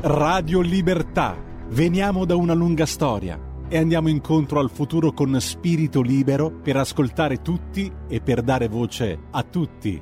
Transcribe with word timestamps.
Radio 0.00 0.60
Libertà. 0.60 1.36
Veniamo 1.70 2.24
da 2.24 2.36
una 2.36 2.54
lunga 2.54 2.86
storia 2.86 3.36
e 3.68 3.78
andiamo 3.78 4.08
incontro 4.08 4.60
al 4.60 4.70
futuro 4.70 5.12
con 5.12 5.36
spirito 5.40 6.02
libero 6.02 6.52
per 6.52 6.76
ascoltare 6.76 7.42
tutti 7.42 7.92
e 8.06 8.20
per 8.20 8.42
dare 8.42 8.68
voce 8.68 9.18
a 9.32 9.42
tutti. 9.42 10.00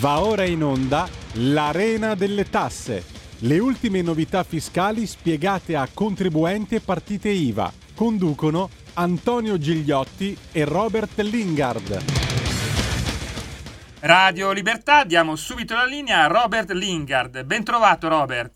Va 0.00 0.20
ora 0.20 0.44
in 0.44 0.62
onda 0.62 1.08
l'Arena 1.32 2.14
delle 2.14 2.44
Tasse, 2.50 3.04
le 3.38 3.58
ultime 3.58 4.02
novità 4.02 4.42
fiscali 4.42 5.06
spiegate 5.06 5.76
a 5.76 5.88
contribuenti 5.92 6.74
e 6.74 6.80
partite 6.80 7.30
IVA. 7.30 7.86
Conducono 7.98 8.70
Antonio 8.94 9.58
Gigliotti 9.58 10.38
e 10.52 10.64
Robert 10.64 11.18
Lingard. 11.18 12.04
Radio 13.98 14.52
Libertà, 14.52 15.02
diamo 15.02 15.34
subito 15.34 15.74
la 15.74 15.84
linea 15.84 16.22
a 16.22 16.26
Robert 16.28 16.70
Lingard. 16.70 17.42
Ben 17.42 17.64
trovato 17.64 18.06
Robert. 18.06 18.52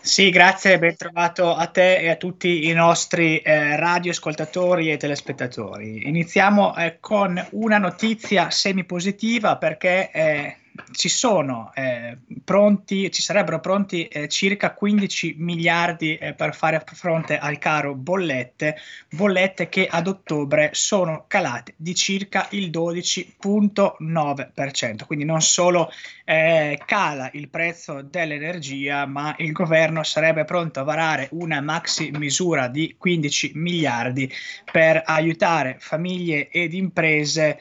Sì, 0.00 0.30
grazie, 0.30 0.78
ben 0.78 0.96
trovato 0.96 1.52
a 1.52 1.66
te 1.66 1.96
e 1.96 2.10
a 2.10 2.14
tutti 2.14 2.68
i 2.68 2.72
nostri 2.74 3.38
eh, 3.38 3.74
radioascoltatori 3.74 4.92
e 4.92 4.98
telespettatori. 4.98 6.06
Iniziamo 6.06 6.76
eh, 6.76 6.98
con 7.00 7.44
una 7.50 7.78
notizia 7.78 8.50
semi-positiva 8.50 9.56
perché 9.56 10.12
eh, 10.12 10.56
ci 10.92 11.08
sono 11.08 11.72
eh, 11.74 12.18
pronti, 12.42 13.12
ci 13.12 13.22
sarebbero 13.22 13.60
pronti 13.60 14.08
eh, 14.08 14.26
circa 14.28 14.74
15 14.74 15.36
miliardi 15.38 16.16
eh, 16.16 16.34
per 16.34 16.52
fare 16.54 16.82
fronte 16.84 17.38
al 17.38 17.58
caro 17.58 17.94
bollette, 17.94 18.76
bollette 19.10 19.68
che 19.68 19.86
ad 19.88 20.08
ottobre 20.08 20.70
sono 20.72 21.26
calate 21.28 21.74
di 21.76 21.94
circa 21.94 22.48
il 22.50 22.70
12.9%, 22.70 25.06
quindi 25.06 25.24
non 25.24 25.40
solo 25.42 25.92
eh, 26.24 26.80
cala 26.84 27.30
il 27.34 27.48
prezzo 27.48 28.02
dell'energia, 28.02 29.06
ma 29.06 29.32
il 29.38 29.52
governo 29.52 30.02
sarebbe 30.02 30.44
pronto 30.44 30.80
a 30.80 30.84
varare 30.84 31.28
una 31.32 31.60
maxi 31.60 32.10
misura 32.10 32.66
di 32.66 32.96
15 32.98 33.52
miliardi 33.54 34.28
per 34.70 35.02
aiutare 35.04 35.76
famiglie 35.78 36.48
ed 36.48 36.72
imprese 36.74 37.58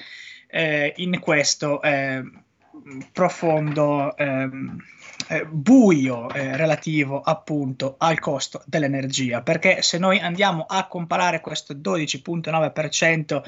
eh, 0.48 0.94
in 0.98 1.20
questo 1.20 1.82
eh, 1.82 2.24
profondo 3.12 4.16
ehm, 4.18 4.78
eh, 5.30 5.46
buio 5.46 6.30
eh, 6.30 6.58
relativo 6.58 7.22
appunto 7.22 7.96
al 7.98 8.20
costo 8.20 8.64
dell'energia. 8.66 9.42
Perché 9.42 9.82
se 9.82 9.98
noi 9.98 10.20
andiamo 10.20 10.66
a 10.68 10.88
comparare 10.88 11.40
questo 11.40 11.74
12.9% 11.74 13.42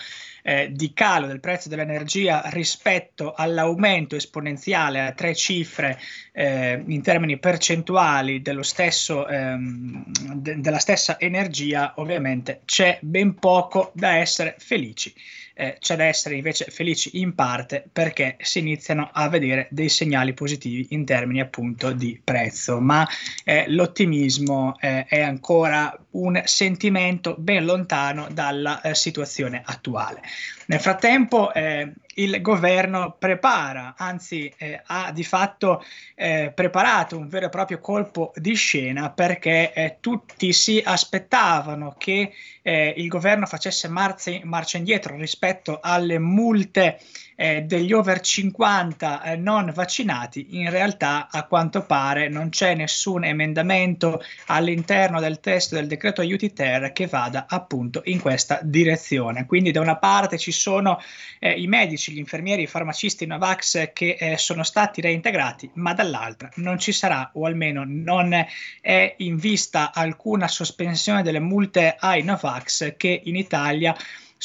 eh, 0.43 0.71
di 0.71 0.93
calo 0.93 1.27
del 1.27 1.39
prezzo 1.39 1.69
dell'energia 1.69 2.43
rispetto 2.45 3.33
all'aumento 3.33 4.15
esponenziale 4.15 5.01
a 5.01 5.11
tre 5.11 5.33
cifre 5.33 5.99
eh, 6.31 6.83
in 6.85 7.01
termini 7.01 7.37
percentuali 7.37 8.41
dello 8.41 8.63
stesso, 8.63 9.27
ehm, 9.27 10.03
de- 10.35 10.59
della 10.59 10.79
stessa 10.79 11.19
energia 11.19 11.93
ovviamente 11.97 12.61
c'è 12.65 12.99
ben 13.01 13.33
poco 13.35 13.91
da 13.95 14.17
essere 14.17 14.55
felici 14.59 15.13
eh, 15.57 15.77
c'è 15.79 15.95
da 15.95 16.03
essere 16.03 16.35
invece 16.35 16.65
felici 16.65 17.19
in 17.19 17.33
parte 17.33 17.83
perché 17.91 18.35
si 18.41 18.59
iniziano 18.59 19.09
a 19.11 19.29
vedere 19.29 19.67
dei 19.71 19.89
segnali 19.89 20.33
positivi 20.33 20.87
in 20.89 21.05
termini 21.05 21.39
appunto 21.39 21.91
di 21.93 22.19
prezzo, 22.21 22.79
ma 22.81 23.07
eh, 23.43 23.65
l'ottimismo 23.69 24.75
eh, 24.79 25.05
è 25.05 25.21
ancora 25.21 25.97
un 26.11 26.41
sentimento 26.43 27.35
ben 27.37 27.65
lontano 27.65 28.27
dalla 28.31 28.81
eh, 28.81 28.93
situazione 28.95 29.61
attuale. 29.65 30.21
Nel 30.67 30.79
frattempo 30.79 31.53
eh, 31.53 31.93
il 32.15 32.41
governo 32.41 33.15
prepara, 33.17 33.93
anzi 33.97 34.51
eh, 34.57 34.81
ha 34.83 35.11
di 35.11 35.23
fatto 35.23 35.83
eh, 36.15 36.51
preparato 36.53 37.17
un 37.17 37.27
vero 37.27 37.47
e 37.47 37.49
proprio 37.49 37.79
colpo 37.79 38.31
di 38.35 38.55
scena 38.55 39.11
perché 39.11 39.73
eh, 39.73 39.97
tutti 39.99 40.51
si 40.53 40.81
aspettavano 40.83 41.95
che 41.97 42.33
eh, 42.61 42.93
il 42.97 43.07
governo 43.07 43.45
facesse 43.45 43.87
marcia, 43.87 44.39
marcia 44.43 44.77
indietro 44.77 45.15
rispetto 45.15 45.44
alle 45.81 46.19
multe 46.19 46.99
eh, 47.35 47.63
degli 47.63 47.91
over 47.91 48.21
50 48.21 49.23
eh, 49.23 49.35
non 49.35 49.71
vaccinati, 49.73 50.57
in 50.57 50.69
realtà 50.69 51.27
a 51.29 51.43
quanto 51.43 51.83
pare 51.83 52.29
non 52.29 52.49
c'è 52.49 52.75
nessun 52.75 53.25
emendamento 53.25 54.21
all'interno 54.47 55.19
del 55.19 55.39
testo 55.39 55.75
del 55.75 55.87
decreto 55.87 56.21
aiuti 56.21 56.53
ter 56.53 56.93
che 56.93 57.07
vada 57.07 57.45
appunto 57.47 58.01
in 58.05 58.19
questa 58.19 58.59
direzione. 58.63 59.45
Quindi 59.45 59.71
da 59.71 59.81
una 59.81 59.97
parte 59.97 60.37
ci 60.37 60.51
sono 60.51 60.99
eh, 61.39 61.51
i 61.51 61.67
medici, 61.67 62.13
gli 62.13 62.19
infermieri, 62.19 62.63
i 62.63 62.67
farmacisti 62.67 63.25
Novax 63.25 63.91
che 63.93 64.15
eh, 64.17 64.37
sono 64.37 64.63
stati 64.63 65.01
reintegrati, 65.01 65.71
ma 65.73 65.93
dall'altra 65.93 66.49
non 66.55 66.79
ci 66.79 66.91
sarà 66.91 67.31
o 67.33 67.45
almeno 67.45 67.83
non 67.85 68.33
è 68.81 69.15
in 69.17 69.37
vista 69.37 69.91
alcuna 69.93 70.47
sospensione 70.47 71.21
delle 71.21 71.39
multe 71.39 71.95
ai 71.99 72.23
Novax 72.23 72.95
che 72.95 73.21
in 73.25 73.35
Italia 73.35 73.95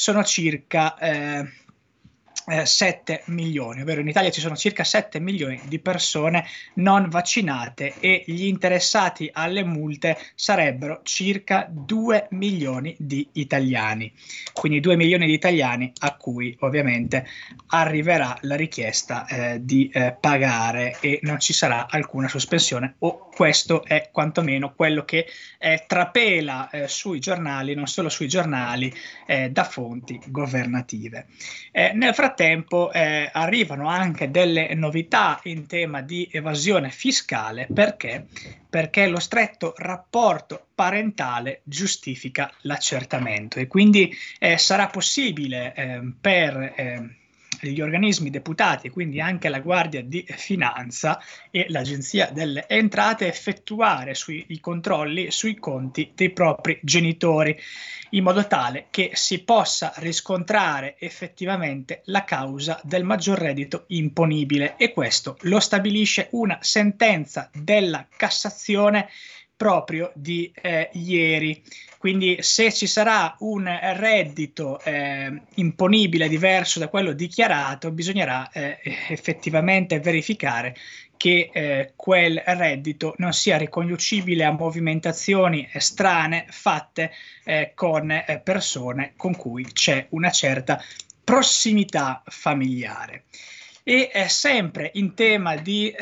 sono 0.01 0.23
circa 0.23 0.97
eh, 0.97 1.47
eh, 2.47 2.65
7 2.65 3.23
milioni, 3.25 3.81
ovvero 3.81 4.01
in 4.01 4.07
Italia 4.07 4.29
ci 4.31 4.41
sono 4.41 4.55
circa 4.55 4.83
7 4.83 5.19
milioni 5.19 5.61
di 5.65 5.79
persone 5.79 6.45
non 6.75 7.07
vaccinate 7.09 7.93
e 7.99 8.23
gli 8.25 8.45
interessati 8.45 9.29
alle 9.31 9.63
multe 9.63 10.17
sarebbero 10.35 11.01
circa 11.03 11.67
2 11.69 12.27
milioni 12.31 12.95
di 12.99 13.27
italiani. 13.33 14.11
Quindi 14.53 14.79
2 14.79 14.95
milioni 14.95 15.25
di 15.25 15.33
italiani 15.33 15.91
a 15.99 16.15
cui 16.15 16.55
ovviamente 16.59 17.25
arriverà 17.67 18.37
la 18.41 18.55
richiesta 18.55 19.25
eh, 19.25 19.63
di 19.63 19.89
eh, 19.93 20.15
pagare 20.19 20.97
e 20.99 21.19
non 21.23 21.39
ci 21.39 21.53
sarà 21.53 21.87
alcuna 21.89 22.27
sospensione 22.27 22.95
o 22.99 23.29
questo 23.33 23.83
è 23.85 24.09
quantomeno 24.11 24.73
quello 24.75 25.05
che 25.05 25.25
eh, 25.57 25.85
trapela 25.87 26.69
eh, 26.69 26.87
sui 26.87 27.19
giornali, 27.19 27.73
non 27.73 27.87
solo 27.87 28.09
sui 28.09 28.27
giornali, 28.27 28.93
eh, 29.25 29.49
da 29.49 29.63
fonti 29.63 30.19
governative. 30.27 31.27
Eh, 31.71 31.93
nel 31.93 32.13
frattempo 32.13 32.40
eh, 32.43 33.29
arrivano 33.31 33.87
anche 33.87 34.31
delle 34.31 34.73
novità 34.73 35.39
in 35.43 35.67
tema 35.67 36.01
di 36.01 36.27
evasione 36.31 36.89
fiscale 36.89 37.67
perché? 37.71 38.25
perché 38.69 39.07
lo 39.07 39.19
stretto 39.19 39.73
rapporto 39.77 40.67
parentale 40.73 41.61
giustifica 41.63 42.51
l'accertamento 42.61 43.59
e 43.59 43.67
quindi 43.67 44.15
eh, 44.39 44.57
sarà 44.57 44.87
possibile 44.87 45.73
ehm, 45.75 46.15
per 46.21 46.73
ehm, 46.75 47.15
gli 47.69 47.81
organismi 47.81 48.29
deputati, 48.29 48.89
quindi 48.89 49.19
anche 49.19 49.49
la 49.49 49.59
Guardia 49.59 50.01
di 50.01 50.25
Finanza 50.27 51.21
e 51.49 51.65
l'Agenzia 51.69 52.29
delle 52.31 52.67
Entrate, 52.67 53.27
effettuare 53.27 54.13
sui, 54.13 54.45
i 54.49 54.59
controlli 54.59 55.31
sui 55.31 55.55
conti 55.55 56.11
dei 56.15 56.31
propri 56.31 56.79
genitori, 56.81 57.57
in 58.11 58.23
modo 58.23 58.45
tale 58.47 58.87
che 58.89 59.11
si 59.13 59.43
possa 59.43 59.93
riscontrare 59.97 60.95
effettivamente 60.99 62.01
la 62.05 62.23
causa 62.23 62.79
del 62.83 63.03
maggior 63.03 63.37
reddito 63.37 63.85
imponibile. 63.87 64.75
E 64.77 64.91
questo 64.93 65.37
lo 65.41 65.59
stabilisce 65.59 66.27
una 66.31 66.57
sentenza 66.61 67.49
della 67.53 68.07
Cassazione 68.15 69.09
proprio 69.61 70.11
di 70.15 70.51
eh, 70.59 70.89
ieri. 70.93 71.61
Quindi 71.99 72.37
se 72.39 72.73
ci 72.73 72.87
sarà 72.87 73.35
un 73.41 73.69
reddito 73.95 74.81
eh, 74.81 75.39
imponibile 75.53 76.27
diverso 76.27 76.79
da 76.79 76.87
quello 76.87 77.13
dichiarato, 77.13 77.91
bisognerà 77.91 78.49
eh, 78.51 78.79
effettivamente 79.09 79.99
verificare 79.99 80.75
che 81.15 81.51
eh, 81.53 81.93
quel 81.95 82.41
reddito 82.43 83.13
non 83.17 83.33
sia 83.33 83.59
riconducibile 83.59 84.45
a 84.45 84.51
movimentazioni 84.51 85.69
strane 85.75 86.47
fatte 86.49 87.11
eh, 87.43 87.73
con 87.75 88.09
eh, 88.09 88.41
persone 88.43 89.13
con 89.15 89.35
cui 89.35 89.63
c'è 89.71 90.07
una 90.09 90.31
certa 90.31 90.83
prossimità 91.23 92.23
familiare. 92.25 93.25
E 93.83 94.09
sempre 94.27 94.89
in 94.95 95.13
tema 95.13 95.55
di 95.55 95.93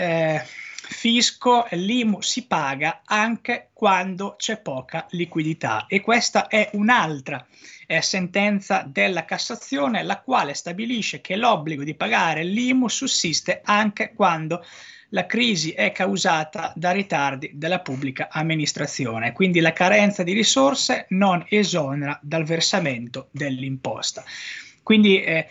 fisco, 0.90 1.68
l'IMU 1.70 2.20
si 2.22 2.48
paga 2.48 3.02
anche 3.06 3.70
quando 3.74 4.36
c'è 4.38 4.60
poca 4.60 5.06
liquidità 5.12 5.86
e 5.88 6.02
questa 6.02 6.48
è 6.48 6.72
un'altra 6.74 7.46
eh, 7.86 8.02
sentenza 8.02 8.84
della 8.88 9.24
Cassazione 9.24 10.04
la 10.04 10.20
quale 10.20 10.56
stabilisce 10.56 11.22
che 11.22 11.36
l'obbligo 11.36 11.84
di 11.84 11.94
pagare 11.94 12.44
l'IMU 12.44 12.88
sussiste 12.88 13.62
anche 13.64 14.14
quando 14.16 14.66
la 15.10 15.28
crisi 15.28 15.72
è 15.72 15.92
causata 15.92 16.74
da 16.76 16.92
ritardi 16.92 17.52
della 17.54 17.80
pubblica 17.80 18.28
amministrazione, 18.32 19.32
quindi 19.32 19.60
la 19.60 19.74
carenza 19.74 20.24
di 20.24 20.34
risorse 20.34 21.06
non 21.10 21.46
esonera 21.50 22.20
dal 22.22 22.44
versamento 22.46 23.30
dell'imposta. 23.32 24.24
Quindi 24.82 25.22
eh, 25.22 25.48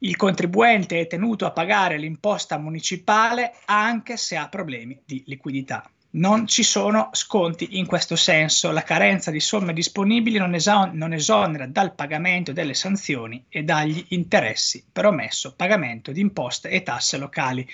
il 0.00 0.16
contribuente 0.16 1.00
è 1.00 1.06
tenuto 1.06 1.44
a 1.44 1.50
pagare 1.50 1.98
l'imposta 1.98 2.56
municipale 2.58 3.54
anche 3.64 4.16
se 4.16 4.36
ha 4.36 4.48
problemi 4.48 5.00
di 5.04 5.22
liquidità. 5.26 5.90
non 6.10 6.46
ci 6.46 6.62
sono 6.62 7.10
sconti 7.12 7.76
in 7.78 7.86
questo 7.86 8.16
senso. 8.16 8.70
La 8.70 8.82
carenza 8.82 9.30
di 9.30 9.40
somme 9.40 9.74
disponibili 9.74 10.38
non, 10.38 10.54
eson- 10.54 10.92
non, 10.94 11.12
esonera 11.12 11.66
dal 11.66 11.94
pagamento 11.94 12.52
delle 12.52 12.74
sanzioni 12.74 13.44
e 13.48 13.62
dagli 13.62 14.02
interessi 14.08 14.82
per 14.90 15.06
omesso 15.06 15.54
pagamento 15.54 16.10
di 16.10 16.20
imposte 16.20 16.70
e 16.70 16.82
tasse 16.82 17.18
locali. 17.18 17.68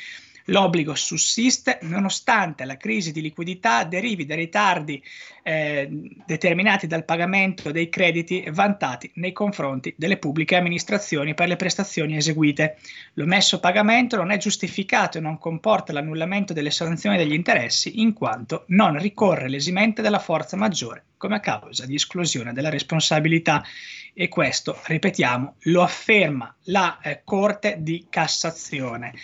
L'obbligo 0.48 0.94
sussiste 0.94 1.78
nonostante 1.82 2.64
la 2.64 2.76
crisi 2.76 3.12
di 3.12 3.22
liquidità 3.22 3.84
derivi 3.84 4.26
da 4.26 4.34
ritardi 4.34 5.02
eh, 5.42 5.88
determinati 6.26 6.86
dal 6.86 7.04
pagamento 7.04 7.70
dei 7.70 7.88
crediti 7.88 8.44
vantati 8.50 9.10
nei 9.14 9.32
confronti 9.32 9.94
delle 9.96 10.18
pubbliche 10.18 10.56
amministrazioni 10.56 11.32
per 11.32 11.48
le 11.48 11.56
prestazioni 11.56 12.16
eseguite. 12.16 12.76
L'omesso 13.14 13.58
pagamento 13.58 14.16
non 14.16 14.30
è 14.30 14.36
giustificato 14.36 15.16
e 15.16 15.22
non 15.22 15.38
comporta 15.38 15.92
l'annullamento 15.94 16.52
delle 16.52 16.70
sanzioni 16.70 17.16
degli 17.16 17.32
interessi 17.32 18.00
in 18.00 18.12
quanto 18.12 18.64
non 18.68 18.98
ricorre 18.98 19.48
l'esimente 19.48 20.02
della 20.02 20.18
forza 20.18 20.56
maggiore 20.56 21.04
come 21.16 21.40
causa 21.40 21.86
di 21.86 21.94
esclusione 21.94 22.52
della 22.52 22.68
responsabilità 22.68 23.64
e 24.12 24.28
questo, 24.28 24.78
ripetiamo, 24.84 25.54
lo 25.60 25.82
afferma 25.82 26.54
la 26.64 26.98
eh, 27.00 27.22
Corte 27.24 27.76
di 27.80 28.06
Cassazione. 28.10 29.14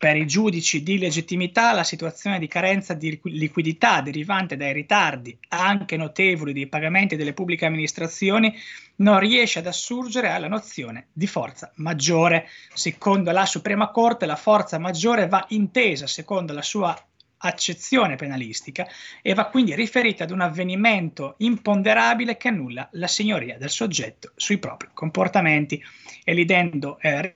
Per 0.00 0.16
i 0.16 0.26
giudici 0.26 0.82
di 0.82 0.96
legittimità 0.96 1.74
la 1.74 1.84
situazione 1.84 2.38
di 2.38 2.48
carenza 2.48 2.94
di 2.94 3.20
liquidità 3.24 4.00
derivante 4.00 4.56
dai 4.56 4.72
ritardi, 4.72 5.38
anche 5.48 5.98
notevoli, 5.98 6.54
dei 6.54 6.68
pagamenti 6.68 7.16
delle 7.16 7.34
pubbliche 7.34 7.66
amministrazioni 7.66 8.50
non 8.96 9.18
riesce 9.18 9.58
ad 9.58 9.66
assurgere 9.66 10.30
alla 10.30 10.48
nozione 10.48 11.08
di 11.12 11.26
forza 11.26 11.70
maggiore. 11.74 12.48
Secondo 12.72 13.30
la 13.30 13.44
Suprema 13.44 13.90
Corte 13.90 14.24
la 14.24 14.36
forza 14.36 14.78
maggiore 14.78 15.28
va 15.28 15.44
intesa 15.50 16.06
secondo 16.06 16.54
la 16.54 16.62
sua 16.62 16.96
accezione 17.36 18.16
penalistica 18.16 18.88
e 19.20 19.34
va 19.34 19.48
quindi 19.48 19.74
riferita 19.74 20.24
ad 20.24 20.30
un 20.30 20.40
avvenimento 20.40 21.34
imponderabile 21.40 22.38
che 22.38 22.48
annulla 22.48 22.88
la 22.92 23.06
signoria 23.06 23.58
del 23.58 23.68
soggetto 23.68 24.32
sui 24.34 24.56
propri 24.56 24.88
comportamenti, 24.94 25.82
elidendo 26.24 26.98
eh, 27.00 27.34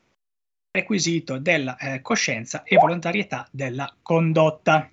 requisito 0.75 1.39
della 1.39 1.77
eh, 1.77 2.01
coscienza 2.03 2.65
e 2.65 2.77
volontarietà 2.77 3.47
della 3.53 3.95
condotta. 4.03 4.91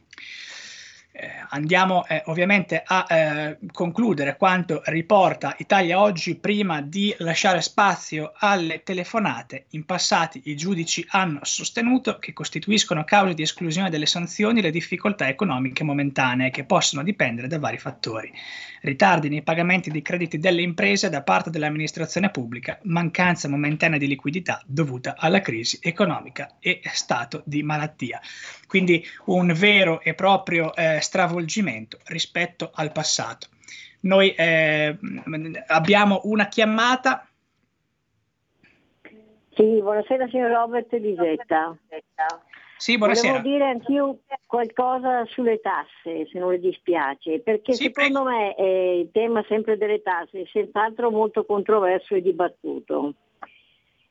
Eh, 1.21 1.29
andiamo 1.49 2.07
eh, 2.07 2.23
ovviamente 2.25 2.81
a 2.83 3.05
eh, 3.07 3.57
concludere 3.71 4.37
quanto 4.37 4.81
riporta 4.85 5.53
Italia 5.59 5.99
Oggi 5.99 6.33
prima 6.33 6.81
di 6.81 7.13
lasciare 7.19 7.61
spazio 7.61 8.33
alle 8.37 8.81
telefonate. 8.81 9.65
In 9.71 9.85
passati 9.85 10.41
i 10.45 10.55
giudici 10.55 11.05
hanno 11.09 11.41
sostenuto 11.43 12.17
che 12.17 12.33
costituiscono 12.33 13.03
cause 13.03 13.35
di 13.35 13.43
esclusione 13.43 13.91
delle 13.91 14.07
sanzioni 14.07 14.61
le 14.61 14.71
difficoltà 14.71 15.27
economiche 15.27 15.83
momentanee 15.83 16.49
che 16.49 16.63
possono 16.63 17.03
dipendere 17.03 17.47
da 17.47 17.59
vari 17.59 17.77
fattori. 17.77 18.33
Ritardi 18.81 19.29
nei 19.29 19.43
pagamenti 19.43 19.91
dei 19.91 20.01
crediti 20.01 20.39
delle 20.39 20.63
imprese 20.63 21.11
da 21.11 21.21
parte 21.21 21.51
dell'amministrazione 21.51 22.31
pubblica, 22.31 22.79
mancanza 22.85 23.47
momentanea 23.47 23.99
di 23.99 24.07
liquidità 24.07 24.59
dovuta 24.65 25.13
alla 25.15 25.39
crisi 25.39 25.77
economica 25.83 26.55
e 26.59 26.81
stato 26.91 27.43
di 27.45 27.61
malattia. 27.61 28.19
Quindi 28.65 29.05
un 29.25 29.53
vero 29.53 30.01
e 30.01 30.13
proprio 30.13 30.73
eh, 30.73 30.99
stravolgimento 31.11 31.97
rispetto 32.05 32.71
al 32.73 32.93
passato. 32.93 33.47
Noi 34.01 34.33
eh, 34.33 34.97
abbiamo 35.67 36.21
una 36.23 36.47
chiamata. 36.47 37.27
Sì, 39.49 39.81
buonasera 39.81 40.29
signor 40.29 40.51
Robert 40.51 40.89
Lisetta. 40.93 41.77
Sì, 42.77 42.97
buonasera. 42.97 43.41
Volevo 43.41 43.57
dire 43.57 43.69
anch'io 43.69 44.19
qualcosa 44.47 45.25
sulle 45.25 45.59
tasse, 45.59 46.27
se 46.31 46.39
non 46.39 46.51
le 46.51 46.59
dispiace, 46.59 47.41
perché 47.41 47.73
sì, 47.73 47.91
secondo 47.93 48.23
prego. 48.23 48.37
me 48.39 48.55
eh, 48.55 48.99
il 49.01 49.11
tema 49.11 49.43
sempre 49.49 49.77
delle 49.77 50.01
tasse 50.01 50.43
è 50.43 50.45
senz'altro 50.49 51.11
molto 51.11 51.43
controverso 51.43 52.15
e 52.15 52.21
dibattuto. 52.21 53.15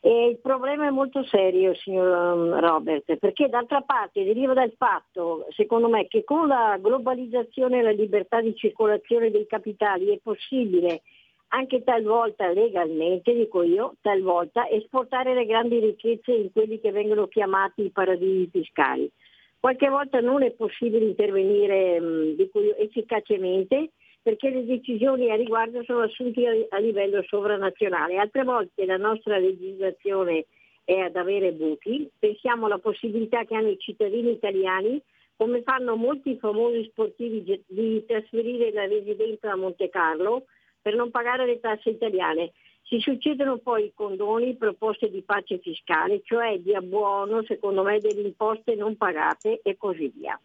E 0.02 0.28
il 0.28 0.38
problema 0.38 0.86
è 0.86 0.90
molto 0.90 1.22
serio, 1.24 1.74
signor 1.74 2.34
um, 2.34 2.58
Robert, 2.58 3.16
perché 3.16 3.50
d'altra 3.50 3.82
parte 3.82 4.24
deriva 4.24 4.54
dal 4.54 4.72
fatto, 4.76 5.46
secondo 5.50 5.88
me, 5.88 6.08
che 6.08 6.24
con 6.24 6.48
la 6.48 6.78
globalizzazione 6.80 7.78
e 7.78 7.82
la 7.82 7.90
libertà 7.90 8.40
di 8.40 8.56
circolazione 8.56 9.30
dei 9.30 9.46
capitali 9.46 10.08
è 10.08 10.18
possibile 10.22 11.02
anche 11.48 11.82
talvolta 11.82 12.50
legalmente, 12.50 13.34
dico 13.34 13.62
io, 13.62 13.94
talvolta 14.00 14.68
esportare 14.68 15.34
le 15.34 15.44
grandi 15.44 15.78
ricchezze 15.80 16.32
in 16.32 16.50
quelli 16.50 16.80
che 16.80 16.92
vengono 16.92 17.26
chiamati 17.26 17.84
i 17.84 17.90
paradisi 17.90 18.48
fiscali. 18.50 19.10
Qualche 19.58 19.88
volta 19.90 20.20
non 20.20 20.42
è 20.42 20.52
possibile 20.52 21.04
intervenire 21.04 22.00
mh, 22.00 22.36
io, 22.38 22.76
efficacemente 22.76 23.90
perché 24.22 24.50
le 24.50 24.64
decisioni 24.64 25.30
a 25.30 25.36
riguardo 25.36 25.82
sono 25.84 26.00
assunte 26.00 26.66
a, 26.68 26.78
livello 26.78 27.22
sovranazionale. 27.22 28.18
Altre 28.18 28.44
volte 28.44 28.84
la 28.84 28.98
nostra 28.98 29.38
legislazione 29.38 30.46
è 30.84 30.98
ad 30.98 31.16
avere 31.16 31.52
buchi. 31.52 32.08
Pensiamo 32.18 32.66
alla 32.66 32.78
possibilità 32.78 33.44
che 33.44 33.54
hanno 33.54 33.70
i 33.70 33.78
cittadini 33.78 34.32
italiani, 34.32 35.00
come 35.36 35.62
fanno 35.62 35.96
molti 35.96 36.36
famosi 36.38 36.84
sportivi, 36.90 37.64
di 37.66 38.04
trasferire 38.06 38.72
la 38.72 38.86
residenza 38.86 39.52
a 39.52 39.56
Monte 39.56 39.88
Carlo 39.88 40.44
per 40.82 40.94
non 40.94 41.10
pagare 41.10 41.46
le 41.46 41.60
tasse 41.60 41.90
italiane. 41.90 42.52
Si 42.82 42.98
succedono 42.98 43.58
poi 43.58 43.92
condoni, 43.94 44.56
proposte 44.56 45.10
di 45.10 45.22
pace 45.22 45.58
fiscale, 45.58 46.20
cioè 46.24 46.58
di 46.58 46.74
abbuono, 46.74 47.42
secondo 47.44 47.82
me, 47.82 47.98
delle 48.00 48.22
imposte 48.22 48.74
non 48.74 48.96
pagate 48.96 49.60
e 49.62 49.76
così 49.78 50.12
via. 50.14 50.38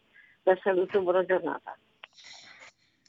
La 0.43 0.57
saluto, 0.61 1.01
buona 1.01 1.25
giornata. 1.25 1.75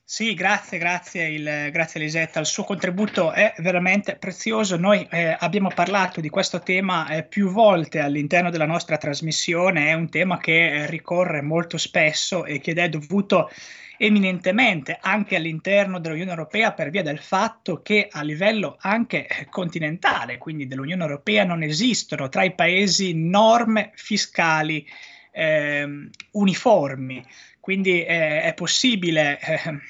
Sì, 0.08 0.34
grazie, 0.34 0.78
grazie, 0.78 1.26
il, 1.26 1.68
grazie 1.72 1.98
Elisetta, 1.98 2.38
il 2.38 2.46
suo 2.46 2.62
contributo 2.62 3.32
è 3.32 3.52
veramente 3.58 4.14
prezioso. 4.14 4.76
Noi 4.76 5.04
eh, 5.10 5.36
abbiamo 5.36 5.68
parlato 5.74 6.20
di 6.20 6.28
questo 6.28 6.60
tema 6.60 7.08
eh, 7.08 7.24
più 7.24 7.48
volte 7.50 7.98
all'interno 7.98 8.50
della 8.50 8.66
nostra 8.66 8.98
trasmissione, 8.98 9.88
è 9.88 9.94
un 9.94 10.08
tema 10.08 10.38
che 10.38 10.84
eh, 10.84 10.86
ricorre 10.86 11.42
molto 11.42 11.76
spesso 11.76 12.44
e 12.44 12.60
che 12.60 12.72
è 12.72 12.88
dovuto 12.88 13.50
eminentemente 13.98 14.96
anche 15.00 15.34
all'interno 15.34 15.98
dell'Unione 15.98 16.30
Europea 16.30 16.72
per 16.72 16.90
via 16.90 17.02
del 17.02 17.18
fatto 17.18 17.82
che 17.82 18.06
a 18.08 18.22
livello 18.22 18.76
anche 18.82 19.26
eh, 19.26 19.46
continentale, 19.50 20.38
quindi 20.38 20.68
dell'Unione 20.68 21.02
Europea, 21.02 21.42
non 21.42 21.64
esistono 21.64 22.28
tra 22.28 22.44
i 22.44 22.54
paesi 22.54 23.12
norme 23.12 23.90
fiscali 23.96 24.86
eh, 25.32 26.08
uniformi. 26.30 27.24
Quindi 27.66 28.04
eh, 28.04 28.42
è 28.42 28.54
possibile, 28.54 29.40
eh, 29.40 29.80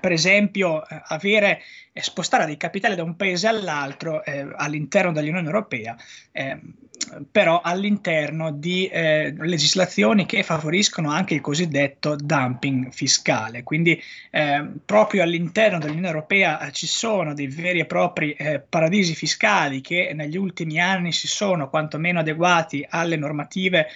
per 0.00 0.12
esempio, 0.12 0.82
avere, 0.88 1.62
eh, 1.92 2.02
spostare 2.02 2.46
dei 2.46 2.56
capitali 2.56 2.94
da 2.94 3.02
un 3.02 3.16
paese 3.16 3.46
all'altro 3.48 4.24
eh, 4.24 4.46
all'interno 4.56 5.12
dell'Unione 5.12 5.46
Europea, 5.46 5.96
eh, 6.32 6.60
però 7.30 7.60
all'interno 7.62 8.50
di 8.50 8.86
eh, 8.86 9.34
legislazioni 9.38 10.26
che 10.26 10.42
favoriscono 10.42 11.10
anche 11.10 11.34
il 11.34 11.40
cosiddetto 11.40 12.16
dumping 12.16 12.90
fiscale. 12.90 13.62
Quindi 13.62 14.02
proprio 14.84 15.22
all'interno 15.22 15.78
dell'Unione 15.78 16.08
Europea 16.08 16.70
ci 16.72 16.86
sono 16.86 17.32
dei 17.32 17.46
veri 17.46 17.80
e 17.80 17.86
propri 17.86 18.36
paradisi 18.68 19.14
fiscali 19.14 19.80
che 19.80 20.12
negli 20.14 20.36
ultimi 20.36 20.80
anni 20.80 21.12
si 21.12 21.28
sono 21.28 21.70
quantomeno 21.70 22.20
adeguati 22.20 22.84
alle 22.88 23.16
normative 23.16 23.86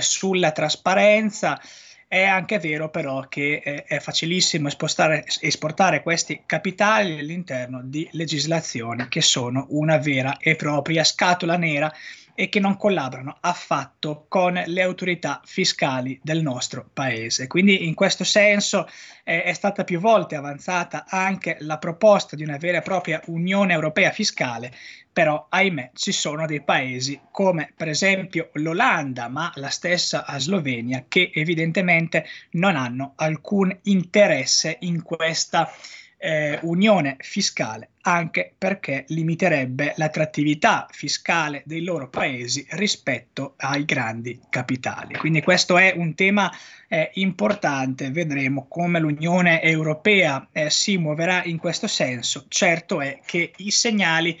sulla 0.00 0.50
trasparenza. 0.50 1.60
È 2.08 2.22
anche 2.22 2.60
vero 2.60 2.88
però 2.88 3.26
che 3.28 3.60
eh, 3.64 3.82
è 3.82 3.98
facilissimo 3.98 4.68
esportare 4.68 6.02
questi 6.02 6.42
capitali 6.46 7.18
all'interno 7.18 7.82
di 7.82 8.08
legislazioni 8.12 9.08
che 9.08 9.20
sono 9.20 9.66
una 9.70 9.96
vera 9.98 10.36
e 10.38 10.54
propria 10.54 11.02
scatola 11.02 11.56
nera 11.56 11.92
e 12.36 12.48
che 12.48 12.60
non 12.60 12.76
collaborano 12.76 13.38
affatto 13.40 14.26
con 14.28 14.62
le 14.66 14.82
autorità 14.82 15.40
fiscali 15.44 16.20
del 16.22 16.42
nostro 16.42 16.88
paese. 16.92 17.48
Quindi 17.48 17.86
in 17.86 17.94
questo 17.94 18.22
senso 18.22 18.86
è 19.24 19.52
stata 19.54 19.82
più 19.82 19.98
volte 19.98 20.36
avanzata 20.36 21.06
anche 21.08 21.56
la 21.60 21.78
proposta 21.78 22.36
di 22.36 22.44
una 22.44 22.58
vera 22.58 22.78
e 22.78 22.82
propria 22.82 23.20
Unione 23.26 23.72
Europea 23.72 24.12
fiscale, 24.12 24.72
però 25.16 25.46
ahimè 25.48 25.92
ci 25.94 26.12
sono 26.12 26.44
dei 26.44 26.60
paesi 26.60 27.18
come 27.30 27.72
per 27.74 27.88
esempio 27.88 28.50
l'Olanda, 28.52 29.28
ma 29.28 29.50
la 29.54 29.70
stessa 29.70 30.26
Slovenia, 30.36 31.06
che 31.08 31.30
evidentemente 31.32 32.26
non 32.50 32.76
hanno 32.76 33.14
alcun 33.16 33.74
interesse 33.84 34.76
in 34.80 35.00
questa 35.00 35.72
eh, 36.18 36.58
unione 36.64 37.16
fiscale, 37.20 37.92
anche 38.02 38.52
perché 38.58 39.06
limiterebbe 39.08 39.94
l'attrattività 39.96 40.86
fiscale 40.90 41.62
dei 41.64 41.82
loro 41.82 42.10
paesi 42.10 42.66
rispetto 42.72 43.54
ai 43.56 43.86
grandi 43.86 44.38
capitali. 44.50 45.14
Quindi 45.14 45.40
questo 45.40 45.78
è 45.78 45.94
un 45.96 46.14
tema 46.14 46.52
eh, 46.88 47.08
importante, 47.14 48.10
vedremo 48.10 48.66
come 48.68 49.00
l'Unione 49.00 49.62
Europea 49.62 50.46
eh, 50.52 50.68
si 50.68 50.98
muoverà 50.98 51.42
in 51.44 51.56
questo 51.56 51.86
senso. 51.86 52.44
Certo 52.48 53.00
è 53.00 53.20
che 53.24 53.52
i 53.56 53.70
segnali 53.70 54.38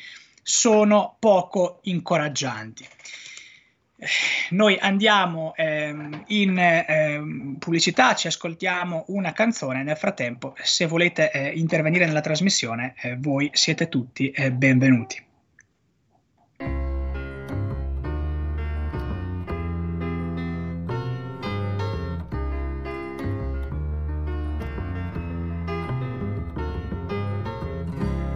sono 0.48 1.16
poco 1.18 1.80
incoraggianti. 1.82 2.86
noi 4.50 4.78
andiamo 4.78 5.54
ehm, 5.56 6.22
in 6.28 6.56
ehm, 6.56 7.56
pubblicità, 7.58 8.14
ci 8.14 8.28
ascoltiamo 8.28 9.06
una 9.08 9.32
canzone. 9.32 9.82
Nel 9.82 9.96
frattempo, 9.96 10.54
se 10.62 10.86
volete 10.86 11.32
eh, 11.32 11.48
intervenire 11.48 12.06
nella 12.06 12.20
trasmissione, 12.20 12.94
eh, 13.02 13.16
voi 13.18 13.50
siete 13.54 13.88
tutti 13.88 14.30
eh, 14.30 14.52
benvenuti. 14.52 15.24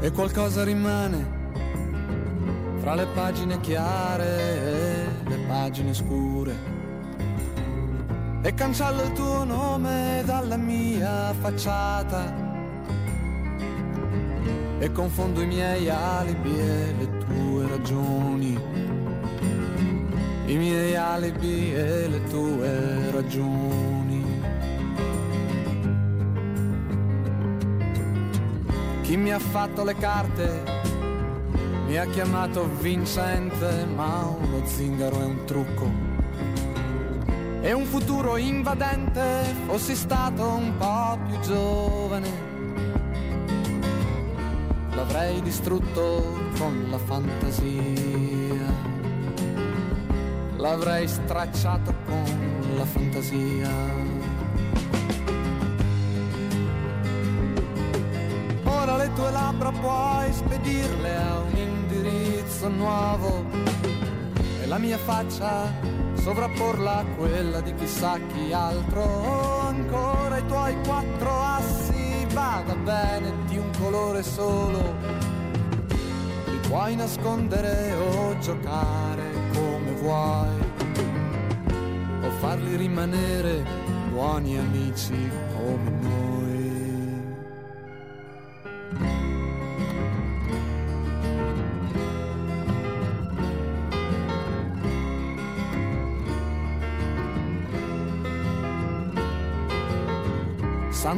E 0.02 0.11
qualcosa 0.11 0.64
rimane 0.64 1.39
fra 2.80 2.94
le 2.94 3.06
pagine 3.08 3.60
chiare 3.60 4.26
e 4.26 5.28
le 5.28 5.37
pagine 5.46 5.92
scure. 5.92 6.78
E 8.42 8.54
cancello 8.54 9.02
il 9.02 9.12
tuo 9.12 9.44
nome 9.44 10.22
dalla 10.25 10.56
mia 10.56 11.34
facciata. 11.38 12.49
E 14.78 14.92
confondo 14.92 15.42
i 15.42 15.46
miei 15.46 15.90
alibi 15.90 16.58
e 16.58 16.94
le 16.99 17.18
tue 17.18 17.68
ragioni. 17.68 18.58
I 20.46 20.56
miei 20.56 20.96
alibi 20.96 21.75
e 21.75 22.08
le 22.08 22.25
tue 22.25 23.10
ragioni. 23.10 24.40
Chi 29.02 29.16
mi 29.18 29.32
ha 29.32 29.38
fatto 29.38 29.84
le 29.84 29.94
carte 29.96 30.79
mi 31.90 31.99
ha 31.99 32.06
chiamato 32.06 32.68
vincente, 32.78 33.85
ma 33.85 34.25
uno 34.25 34.64
zingaro 34.64 35.23
è 35.23 35.25
un 35.25 35.44
trucco. 35.44 35.90
E 37.62 37.73
un 37.73 37.85
futuro 37.85 38.37
invadente, 38.37 39.52
fossi 39.66 39.97
stato 39.97 40.50
un 40.50 40.76
po' 40.76 41.18
più 41.26 41.40
giovane. 41.40 42.30
L'avrei 44.92 45.42
distrutto 45.42 46.38
con 46.56 46.87
la 46.90 46.99
fantasia. 46.99 48.73
L'avrei 50.59 51.09
stracciato 51.09 51.92
con 52.06 52.76
la 52.76 52.85
fantasia. 52.85 53.68
Ora 58.62 58.97
le 58.97 59.12
tue 59.12 59.30
labbra 59.32 59.73
puoi 59.73 60.32
spedirle 60.32 61.16
a 61.16 61.38
un 61.40 61.69
indirizzo 62.61 62.69
nuovo 62.69 63.45
e 64.62 64.67
la 64.67 64.79
mia 64.79 64.99
faccia 64.99 65.73
sovrapporla 66.14 66.99
a 66.99 67.05
quella 67.17 67.61
di 67.61 67.75
chissà 67.75 68.19
chi 68.33 68.52
altro. 68.52 69.61
Ancora 69.67 70.38
i 70.38 70.47
tuoi 70.47 70.76
quattro 70.85 71.31
assi, 71.40 72.26
vada 72.33 72.75
bene 72.75 73.33
di 73.47 73.57
un 73.57 73.71
colore 73.79 74.23
solo. 74.23 74.95
Li 76.47 76.59
puoi 76.69 76.97
nascondere 76.97 77.95
o 77.95 78.38
giocare 78.38 79.33
come 79.55 79.93
vuoi, 79.93 80.59
o 82.23 82.31
farli 82.40 82.76
rimanere 82.76 83.64
buoni 84.11 84.59
amici 84.59 85.31
come 85.55 85.90
noi. 86.00 86.60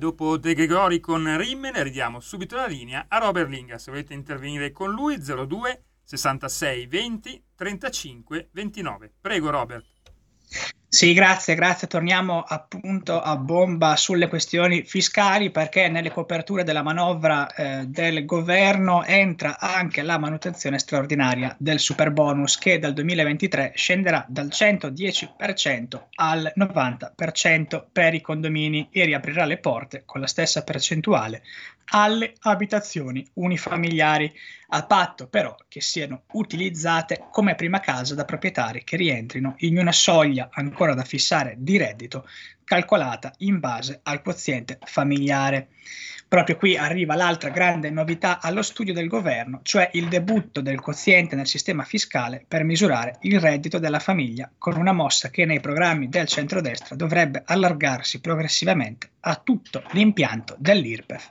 Dopo 0.00 0.38
De 0.38 0.54
Gregori 0.54 0.98
con 0.98 1.36
Rimmel 1.36 1.74
ridiamo 1.74 2.20
subito 2.20 2.56
la 2.56 2.64
linea 2.64 3.04
a 3.06 3.18
Robert 3.18 3.50
Linga. 3.50 3.76
Se 3.76 3.90
volete 3.90 4.14
intervenire 4.14 4.72
con 4.72 4.90
lui 4.92 5.18
02 5.18 5.84
66 6.02 6.86
20 6.86 7.44
35 7.54 8.48
29. 8.50 9.12
Prego 9.20 9.50
Robert. 9.50 9.86
Sì, 10.92 11.12
grazie, 11.12 11.54
grazie. 11.54 11.86
Torniamo 11.86 12.42
appunto 12.42 13.22
a 13.22 13.36
bomba 13.36 13.94
sulle 13.94 14.26
questioni 14.26 14.82
fiscali 14.82 15.52
perché 15.52 15.88
nelle 15.88 16.10
coperture 16.10 16.64
della 16.64 16.82
manovra 16.82 17.46
eh, 17.54 17.86
del 17.86 18.24
governo 18.24 19.04
entra 19.04 19.60
anche 19.60 20.02
la 20.02 20.18
manutenzione 20.18 20.80
straordinaria 20.80 21.54
del 21.60 21.78
super 21.78 22.10
bonus 22.10 22.58
che 22.58 22.80
dal 22.80 22.92
2023 22.92 23.70
scenderà 23.76 24.26
dal 24.28 24.48
110% 24.48 26.00
al 26.16 26.52
90% 26.56 27.84
per 27.92 28.14
i 28.14 28.20
condomini 28.20 28.88
e 28.90 29.04
riaprirà 29.04 29.44
le 29.44 29.58
porte 29.58 30.02
con 30.04 30.20
la 30.20 30.26
stessa 30.26 30.64
percentuale 30.64 31.42
alle 31.92 32.34
abitazioni 32.40 33.24
unifamiliari, 33.34 34.32
a 34.72 34.84
patto 34.84 35.26
però 35.26 35.54
che 35.68 35.80
siano 35.80 36.22
utilizzate 36.32 37.26
come 37.30 37.54
prima 37.54 37.80
casa 37.80 38.14
da 38.14 38.24
proprietari 38.24 38.84
che 38.84 38.96
rientrino 38.96 39.54
in 39.58 39.78
una 39.78 39.92
soglia 39.92 40.48
ancora 40.52 40.94
da 40.94 41.04
fissare 41.04 41.54
di 41.58 41.76
reddito 41.76 42.26
calcolata 42.64 43.32
in 43.38 43.58
base 43.58 44.00
al 44.04 44.22
quoziente 44.22 44.78
familiare. 44.84 45.68
Proprio 46.28 46.56
qui 46.56 46.76
arriva 46.76 47.16
l'altra 47.16 47.50
grande 47.50 47.90
novità 47.90 48.40
allo 48.40 48.62
studio 48.62 48.94
del 48.94 49.08
governo, 49.08 49.58
cioè 49.64 49.90
il 49.94 50.06
debutto 50.06 50.60
del 50.60 50.78
quoziente 50.78 51.34
nel 51.34 51.48
sistema 51.48 51.82
fiscale 51.82 52.44
per 52.46 52.62
misurare 52.62 53.16
il 53.22 53.40
reddito 53.40 53.80
della 53.80 53.98
famiglia, 53.98 54.48
con 54.56 54.76
una 54.76 54.92
mossa 54.92 55.30
che 55.30 55.44
nei 55.44 55.58
programmi 55.58 56.08
del 56.08 56.28
centrodestra 56.28 56.94
dovrebbe 56.94 57.42
allargarsi 57.44 58.20
progressivamente 58.20 59.10
a 59.22 59.34
tutto 59.34 59.82
l'impianto 59.90 60.54
dell'IRPEF 60.56 61.30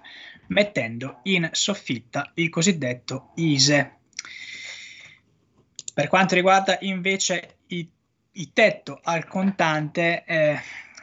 mettendo 0.49 1.19
in 1.23 1.49
soffitta 1.51 2.31
il 2.35 2.49
cosiddetto 2.49 3.31
ISE. 3.35 3.97
Per 5.93 6.07
quanto 6.07 6.35
riguarda 6.35 6.77
invece 6.81 7.57
i, 7.67 7.89
i 8.31 8.53
tetto 8.53 8.99
al 9.03 9.25
contante, 9.25 10.23
eh, 10.25 10.59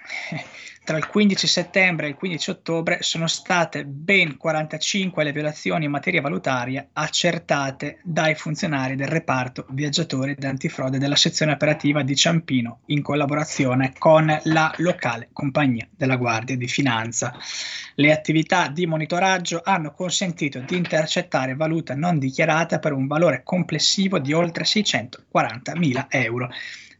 tra 0.87 0.97
il 0.97 1.09
15 1.09 1.49
settembre 1.49 2.07
e 2.07 2.11
il 2.11 2.15
15 2.15 2.51
ottobre 2.51 2.99
sono 3.01 3.27
state 3.27 3.85
ben 3.85 4.37
45 4.37 5.25
le 5.25 5.33
violazioni 5.33 5.87
in 5.87 5.91
materia 5.91 6.21
valutaria 6.21 6.87
accertate 6.93 7.99
dai 8.05 8.37
funzionari 8.37 8.95
del 8.95 9.09
reparto 9.09 9.67
viaggiatori 9.71 10.31
ed 10.31 10.45
antifrode 10.45 10.99
della 10.99 11.17
sezione 11.17 11.51
operativa 11.51 12.03
di 12.03 12.15
Ciampino 12.15 12.83
in 12.87 13.03
collaborazione 13.03 13.95
con 13.99 14.27
la 14.45 14.73
locale 14.77 15.29
compagnia 15.33 15.89
della 15.91 16.15
Guardia 16.15 16.57
di 16.57 16.69
Finanza. 16.69 17.37
Le 17.97 18.13
attività 18.13 18.69
di 18.69 18.87
monitoraggio 18.87 19.63
hanno 19.65 19.91
consentito 19.91 20.61
di 20.61 20.77
intercettare 20.77 21.57
valuta 21.57 21.97
non 21.97 22.21
dichiarata 22.21 22.79
per 22.79 22.93
un 22.93 23.09
valore 23.09 23.43
complessivo 23.43 24.21
di 24.21 24.33
oltre 24.33 24.65
640 24.65 25.75
mila 25.75 26.07
euro 26.09 26.49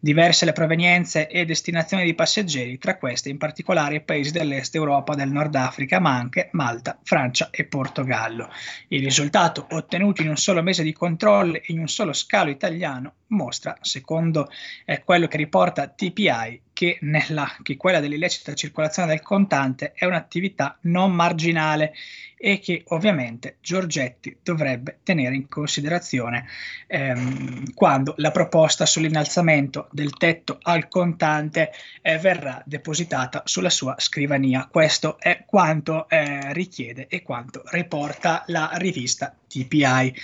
diverse 0.07 0.45
le 0.45 0.53
provenienze 0.53 1.27
e 1.27 1.45
destinazioni 1.45 2.05
di 2.05 2.15
passeggeri, 2.15 2.79
tra 2.79 2.97
queste 2.97 3.29
in 3.29 3.39
particolare 3.39 3.97
i 3.97 4.01
paesi 4.03 4.31
dell'est 4.31 4.73
Europa, 4.77 5.17
del 5.17 5.33
Nord 5.33 5.57
Africa, 5.57 5.99
ma 5.99 6.15
anche 6.15 6.49
Malta, 6.53 6.97
Francia 7.03 7.49
e 7.51 7.65
Portogallo. 7.65 8.49
Il 8.87 9.03
risultato 9.03 9.67
ottenuto 9.69 10.23
in 10.23 10.29
un 10.29 10.37
solo 10.37 10.63
mese 10.63 10.85
di 10.85 10.93
controlli 10.93 11.61
in 11.67 11.81
un 11.81 11.89
solo 11.89 12.13
scalo 12.13 12.51
italiano 12.51 13.15
mostra, 13.29 13.77
secondo 13.81 14.49
eh, 14.85 15.03
quello 15.03 15.27
che 15.27 15.39
riporta 15.39 15.89
TPI, 15.89 16.63
che, 16.77 16.99
nella, 17.01 17.57
che 17.63 17.79
quella 17.79 18.01
dell'illecita 18.01 18.53
circolazione 18.53 19.09
del 19.09 19.23
contante 19.23 19.93
è 19.95 20.05
un'attività 20.05 20.77
non 20.83 21.11
marginale 21.15 21.95
e 22.37 22.59
che 22.59 22.83
ovviamente 22.89 23.57
Giorgetti 23.63 24.37
dovrebbe 24.43 24.99
tenere 25.03 25.35
in 25.35 25.49
considerazione 25.49 26.47
ehm, 26.87 27.73
quando 27.73 28.13
la 28.19 28.31
proposta 28.31 28.85
sull'innalzamento 28.85 29.89
del 29.91 30.13
tetto 30.13 30.59
al 30.61 30.87
contante 30.89 31.73
eh, 32.03 32.19
verrà 32.19 32.63
depositata 32.67 33.41
sulla 33.47 33.71
sua 33.71 33.95
scrivania. 33.97 34.69
Questo 34.71 35.19
è 35.19 35.45
quanto 35.47 36.07
eh, 36.11 36.53
richiede 36.53 37.07
e 37.09 37.23
quanto 37.23 37.63
riporta 37.71 38.45
la 38.49 38.69
rivista 38.75 39.35
TPI. 39.49 40.15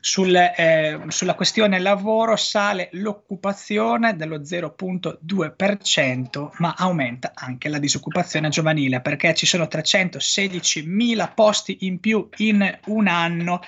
Sul, 0.00 0.34
eh, 0.34 0.98
sulla 1.08 1.34
questione 1.34 1.78
lavoro 1.78 2.36
sale 2.36 2.88
l'occupazione 2.92 4.16
dello 4.16 4.38
0.2%, 4.38 6.50
ma 6.58 6.74
aumenta 6.76 7.32
anche 7.34 7.68
la 7.68 7.78
disoccupazione 7.78 8.48
giovanile 8.48 9.00
perché 9.00 9.34
ci 9.34 9.46
sono 9.46 9.64
316.000 9.64 11.34
posti 11.34 11.78
in 11.80 12.00
più 12.00 12.28
in 12.38 12.78
un 12.86 13.06
anno 13.06 13.60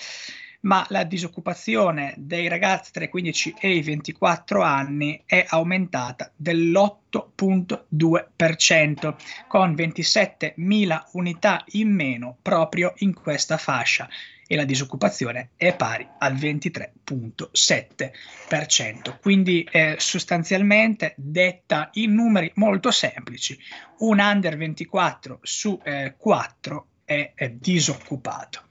ma 0.62 0.84
la 0.88 1.04
disoccupazione 1.04 2.14
dei 2.16 2.48
ragazzi 2.48 2.90
tra 2.92 3.04
i 3.04 3.08
15 3.08 3.54
e 3.58 3.74
i 3.74 3.82
24 3.82 4.62
anni 4.62 5.22
è 5.26 5.44
aumentata 5.48 6.30
dell'8.2%, 6.36 9.14
con 9.48 9.72
27.000 9.72 11.02
unità 11.12 11.64
in 11.72 11.92
meno 11.92 12.36
proprio 12.42 12.92
in 12.98 13.14
questa 13.14 13.56
fascia 13.56 14.08
e 14.52 14.56
la 14.56 14.66
disoccupazione 14.66 15.52
è 15.56 15.74
pari 15.74 16.06
al 16.18 16.34
23.7%. 16.34 19.18
Quindi 19.18 19.66
eh, 19.72 19.96
sostanzialmente 19.98 21.14
detta 21.16 21.88
in 21.94 22.12
numeri 22.12 22.52
molto 22.56 22.90
semplici, 22.90 23.58
un 24.00 24.18
under 24.18 24.58
24 24.58 25.38
su 25.40 25.80
eh, 25.82 26.16
4 26.18 26.86
è, 27.02 27.32
è 27.34 27.48
disoccupato. 27.48 28.64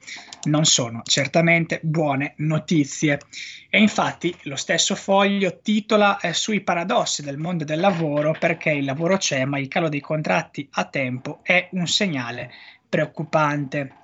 Non 0.44 0.66
sono 0.66 1.02
certamente 1.02 1.80
buone 1.82 2.34
notizie. 2.36 3.18
E 3.68 3.80
infatti 3.80 4.32
lo 4.42 4.54
stesso 4.54 4.94
foglio 4.94 5.58
titola 5.62 6.20
eh, 6.20 6.32
sui 6.32 6.60
paradossi 6.60 7.22
del 7.22 7.38
mondo 7.38 7.64
del 7.64 7.80
lavoro 7.80 8.36
perché 8.38 8.70
il 8.70 8.84
lavoro 8.84 9.16
c'è, 9.16 9.44
ma 9.46 9.58
il 9.58 9.66
calo 9.66 9.88
dei 9.88 9.98
contratti 9.98 10.68
a 10.74 10.84
tempo 10.84 11.40
è 11.42 11.70
un 11.72 11.88
segnale 11.88 12.52
preoccupante. 12.88 13.96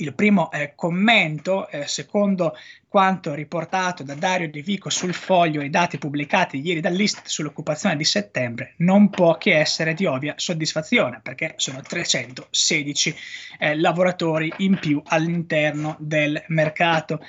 Il 0.00 0.14
primo 0.14 0.50
eh, 0.52 0.74
commento, 0.76 1.68
eh, 1.68 1.86
secondo 1.88 2.56
quanto 2.86 3.34
riportato 3.34 4.04
da 4.04 4.14
Dario 4.14 4.48
Di 4.48 4.62
Vico 4.62 4.90
sul 4.90 5.12
foglio 5.12 5.60
e 5.60 5.66
i 5.66 5.70
dati 5.70 5.98
pubblicati 5.98 6.60
ieri 6.60 6.80
dall'Ist 6.80 7.22
sull'occupazione 7.24 7.96
di 7.96 8.04
settembre, 8.04 8.74
non 8.78 9.10
può 9.10 9.36
che 9.36 9.58
essere 9.58 9.94
di 9.94 10.06
ovvia 10.06 10.34
soddisfazione, 10.36 11.20
perché 11.20 11.54
sono 11.56 11.82
316 11.82 13.16
eh, 13.58 13.76
lavoratori 13.76 14.52
in 14.58 14.78
più 14.78 15.02
all'interno 15.04 15.96
del 15.98 16.44
mercato. 16.48 17.20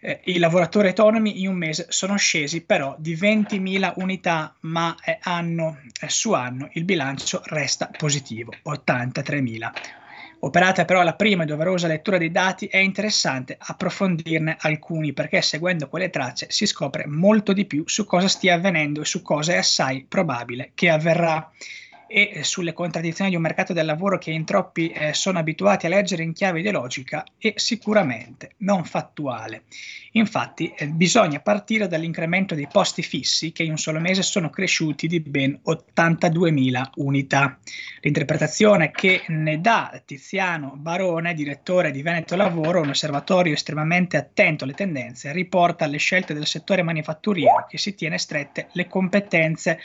Eh, 0.00 0.20
I 0.24 0.38
lavoratori 0.38 0.88
autonomi 0.88 1.40
in 1.40 1.48
un 1.48 1.56
mese 1.56 1.86
sono 1.90 2.16
scesi 2.16 2.62
però 2.62 2.96
di 2.98 3.14
20.000 3.14 3.92
unità, 3.96 4.56
ma 4.60 4.96
eh, 5.04 5.18
anno 5.22 5.78
eh, 6.00 6.08
su 6.08 6.32
anno 6.32 6.68
il 6.72 6.84
bilancio 6.84 7.42
resta 7.44 7.90
positivo, 7.96 8.52
83.000 8.64 9.99
Operata 10.42 10.86
però 10.86 11.02
la 11.02 11.14
prima 11.14 11.42
e 11.42 11.46
doverosa 11.46 11.86
lettura 11.86 12.16
dei 12.16 12.30
dati, 12.30 12.66
è 12.66 12.78
interessante 12.78 13.56
approfondirne 13.58 14.56
alcuni 14.60 15.12
perché 15.12 15.42
seguendo 15.42 15.88
quelle 15.88 16.08
tracce 16.08 16.46
si 16.48 16.64
scopre 16.64 17.06
molto 17.06 17.52
di 17.52 17.66
più 17.66 17.82
su 17.86 18.06
cosa 18.06 18.26
stia 18.26 18.54
avvenendo 18.54 19.02
e 19.02 19.04
su 19.04 19.20
cosa 19.20 19.52
è 19.52 19.56
assai 19.56 20.06
probabile 20.08 20.70
che 20.74 20.88
avverrà 20.88 21.50
e 22.12 22.42
sulle 22.42 22.72
contraddizioni 22.72 23.30
di 23.30 23.36
un 23.36 23.42
mercato 23.42 23.72
del 23.72 23.86
lavoro 23.86 24.18
che 24.18 24.32
in 24.32 24.44
troppi 24.44 24.88
eh, 24.88 25.14
sono 25.14 25.38
abituati 25.38 25.86
a 25.86 25.90
leggere 25.90 26.24
in 26.24 26.32
chiave 26.32 26.58
ideologica 26.58 27.24
e 27.38 27.52
sicuramente 27.56 28.54
non 28.58 28.84
fattuale. 28.84 29.62
Infatti 30.12 30.74
eh, 30.76 30.88
bisogna 30.88 31.38
partire 31.38 31.86
dall'incremento 31.86 32.56
dei 32.56 32.66
posti 32.66 33.02
fissi 33.02 33.52
che 33.52 33.62
in 33.62 33.70
un 33.70 33.78
solo 33.78 34.00
mese 34.00 34.22
sono 34.22 34.50
cresciuti 34.50 35.06
di 35.06 35.20
ben 35.20 35.60
82.000 35.64 36.90
unità. 36.96 37.56
L'interpretazione 38.00 38.90
che 38.90 39.22
ne 39.28 39.60
dà 39.60 40.02
Tiziano 40.04 40.74
Barone, 40.74 41.32
direttore 41.32 41.92
di 41.92 42.02
Veneto 42.02 42.34
Lavoro, 42.34 42.80
un 42.80 42.88
osservatorio 42.88 43.52
estremamente 43.52 44.16
attento 44.16 44.64
alle 44.64 44.74
tendenze, 44.74 45.30
riporta 45.32 45.86
le 45.86 45.98
scelte 45.98 46.34
del 46.34 46.46
settore 46.46 46.82
manifatturiero 46.82 47.66
che 47.68 47.78
si 47.78 47.94
tiene 47.94 48.18
strette 48.18 48.66
le 48.72 48.88
competenze 48.88 49.78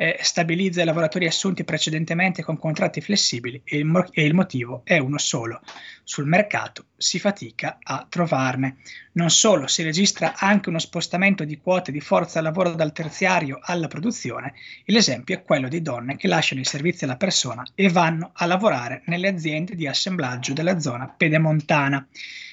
eh, 0.00 0.16
stabilizza 0.22 0.80
i 0.80 0.86
lavoratori 0.86 1.26
assunti 1.26 1.62
precedentemente 1.62 2.42
con 2.42 2.56
contratti 2.56 3.02
flessibili 3.02 3.60
e 3.62 3.76
il, 3.76 3.84
mo- 3.84 4.06
e 4.12 4.24
il 4.24 4.32
motivo 4.32 4.80
è 4.82 4.96
uno 4.96 5.18
solo. 5.18 5.60
Sul 6.02 6.26
mercato 6.26 6.86
si 6.96 7.18
fatica 7.18 7.76
a 7.82 8.06
trovarne. 8.08 8.78
Non 9.12 9.28
solo, 9.28 9.66
si 9.66 9.82
registra 9.82 10.36
anche 10.38 10.70
uno 10.70 10.78
spostamento 10.78 11.44
di 11.44 11.58
quote 11.58 11.92
di 11.92 12.00
forza 12.00 12.40
lavoro 12.40 12.72
dal 12.72 12.92
terziario 12.92 13.58
alla 13.60 13.88
produzione. 13.88 14.54
L'esempio 14.86 15.34
è 15.34 15.42
quello 15.42 15.68
di 15.68 15.82
donne 15.82 16.16
che 16.16 16.28
lasciano 16.28 16.62
i 16.62 16.64
servizi 16.64 17.04
alla 17.04 17.16
persona 17.16 17.62
e 17.74 17.90
vanno 17.90 18.30
a 18.32 18.46
lavorare 18.46 19.02
nelle 19.04 19.28
aziende 19.28 19.74
di 19.74 19.86
assemblaggio 19.86 20.54
della 20.54 20.80
zona 20.80 21.08
pedemontana. 21.14 22.08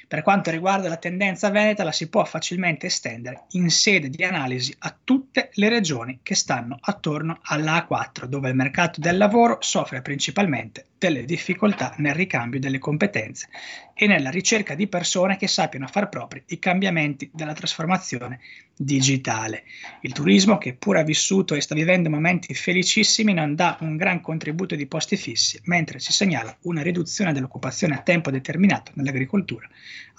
Per 0.08 0.22
quanto 0.22 0.52
riguarda 0.52 0.88
la 0.88 0.96
tendenza 0.96 1.50
veneta, 1.50 1.84
la 1.84 1.92
si 1.92 2.08
può 2.08 2.24
facilmente 2.24 2.86
estendere 2.86 3.44
in 3.52 3.70
sede 3.70 4.10
di 4.10 4.24
analisi 4.24 4.74
a 4.80 4.96
tutte 5.04 5.50
le 5.56 5.68
regioni 5.68 6.20
che 6.24 6.34
stanno 6.34 6.78
attorno 6.80 7.40
alla 7.42 7.86
A4, 7.86 8.24
dove 8.24 8.48
il 8.48 8.56
mercato 8.56 9.02
del 9.02 9.18
lavoro 9.18 9.58
soffre 9.60 10.02
principalmente 10.02 10.86
delle 10.98 11.26
difficoltà 11.26 11.94
nel 11.98 12.16
ricambio 12.16 12.58
delle 12.58 12.80
competenze 12.80 13.50
e 13.98 14.06
nella 14.06 14.30
ricerca 14.30 14.76
di 14.76 14.88
persone 14.88 15.38
che 15.38 15.48
sappiano 15.48 15.88
far 15.88 16.08
propri 16.08 16.44
i 16.48 16.60
cambiamenti 16.60 17.30
della 17.34 17.54
trasformazione 17.54 18.40
digitale. 18.76 19.64
Il 20.02 20.14
turismo, 20.14 20.60
che 20.60 20.76
pur 20.76 20.98
ha 20.98 21.04
vissuto 21.04 21.56
e 21.56 21.62
sta 21.62 21.74
vivendo 21.74 22.10
momenti 22.10 22.54
felicissimi, 22.54 23.34
non 23.34 23.56
dà 23.56 23.78
un 23.82 23.98
gran 23.98 24.22
contributo 24.22 24.76
di 24.76 24.86
posti 24.86 25.18
fissi, 25.18 25.60
mentre 25.64 26.00
si 26.00 26.14
segnala 26.14 26.56
una 26.62 26.84
riduzione 26.84 27.34
dell'occupazione 27.34 27.96
a 27.96 28.02
tempo 28.02 28.30
determinato 28.30 28.92
nell'agricoltura 28.94 29.68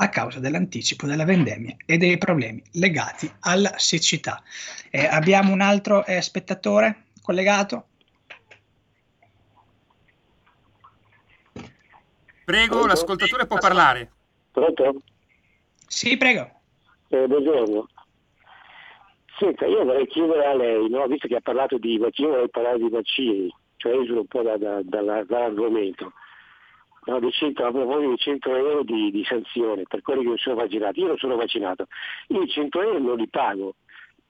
a 0.01 0.09
causa 0.09 0.41
dell'anticipo 0.41 1.07
della 1.07 1.25
vendemmia 1.25 1.77
e 1.87 1.99
dei 1.99 2.19
problemi 2.19 2.63
legati 2.73 3.31
alla 3.41 3.75
siccità. 3.77 4.43
Eh, 4.91 5.07
abbiamo 5.07 5.53
un 5.53 5.61
altro 5.61 6.05
eh, 6.05 6.21
spettatore 6.21 7.05
collegato? 7.23 7.87
Prego, 12.49 12.77
Pronto? 12.77 12.87
l'ascoltatore 12.87 13.47
può 13.47 13.59
parlare. 13.59 14.11
Pronto? 14.53 15.03
Sì, 15.87 16.17
prego. 16.17 16.49
Eh, 17.09 17.27
buongiorno. 17.27 17.87
Senta, 19.39 19.67
io 19.67 19.85
vorrei 19.85 20.07
chiedere 20.07 20.47
a 20.47 20.55
lei, 20.55 20.89
no? 20.89 21.07
visto 21.09 21.29
che 21.29 21.37
ha 21.37 21.43
parlato 21.43 21.77
di 21.77 21.99
vaccini, 21.99 22.29
vorrei 22.29 22.49
parlare 22.49 22.79
di 22.79 22.89
vaccini, 22.89 23.55
cioè 23.77 23.99
esula 23.99 24.21
un 24.21 24.27
po' 24.29 24.41
da, 24.41 24.57
da, 24.57 24.81
da, 24.83 25.25
dall'argomento. 25.25 26.15
No, 27.05 27.21
di 27.21 27.31
100, 27.31 27.67
a 27.67 27.71
proposito 27.71 28.11
di 28.13 28.17
100 28.17 28.57
euro 28.57 28.83
di, 28.83 29.11
di, 29.11 29.25
sanzione 29.25 29.83
per 29.87 30.01
quelli 30.01 30.23
che 30.23 30.29
non 30.29 30.39
sono 30.39 30.57
vaccinati. 30.57 31.01
Io 31.01 31.07
non 31.09 31.19
sono 31.19 31.37
vaccinato, 31.37 31.87
io 32.29 32.41
i 32.41 32.49
100 32.49 32.81
euro 32.81 32.99
non 32.99 33.17
li 33.19 33.29
pago 33.29 33.75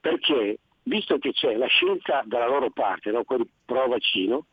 perché, 0.01 0.59
visto 0.83 1.19
che 1.19 1.31
c'è 1.31 1.55
la 1.55 1.69
scelta 1.69 2.25
dalla 2.27 2.49
loro 2.49 2.71
parte, 2.71 3.13
no? 3.13 3.23
quelli 3.23 3.49
pro 3.65 3.87
vaccino, 3.87 4.47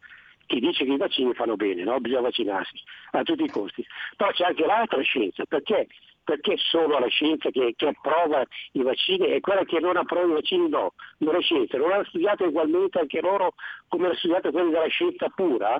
che 0.45 0.60
dice 0.60 0.86
che 0.86 0.91
i 0.91 0.97
vaccini 0.97 1.34
fanno 1.34 1.55
bene, 1.55 1.84
no? 1.84 1.99
bisogna 1.99 2.21
vaccinarsi 2.21 2.81
a 3.12 3.23
tutti 3.23 3.43
i 3.43 3.49
costi. 3.49 3.86
Però 4.15 4.31
c'è 4.31 4.45
anche 4.45 4.65
l'altra 4.65 5.01
scienza, 5.01 5.45
perché 5.45 5.88
perché 6.25 6.55
solo 6.58 6.97
la 6.97 7.08
scienza 7.08 7.51
che, 7.51 7.75
che, 7.77 7.88
approva 7.88 8.43
i 8.71 8.81
vaccini 8.81 9.27
e 9.27 9.41
quella 9.41 9.63
che 9.63 9.79
non 9.79 9.95
approva 9.95 10.25
i 10.25 10.34
vaccini 10.34 10.67
no, 10.67 10.95
non 11.19 11.36
è 11.36 11.41
scienza, 11.41 11.77
non 11.77 11.91
hanno 11.91 12.03
studiato 12.05 12.45
ugualmente 12.45 12.97
anche 12.97 13.21
loro 13.21 13.53
come 13.88 14.08
hanno 14.08 14.15
studiato 14.15 14.49
quelli 14.49 14.71
della 14.71 14.88
scienza 14.88 15.29
pura? 15.29 15.77